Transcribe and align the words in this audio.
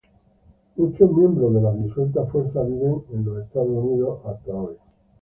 Muchos 0.77 1.11
miembros 1.11 1.53
de 1.53 1.61
la 1.61 1.73
disuelta 1.73 2.25
fuerza 2.25 2.63
viven 2.63 3.03
en 3.13 3.19
Estados 3.43 3.69
Unidos 3.69 4.19
hasta 4.25 4.51
hoy. 4.51 4.75